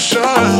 [0.00, 0.59] passion